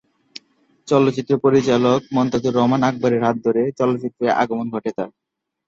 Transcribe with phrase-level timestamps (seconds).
[0.87, 5.09] চলচ্চিত্র পরিচালক মনতাজুর রহমান আকবরের হাত ধরে চলচ্চিত্রে আগমন ঘটে তার।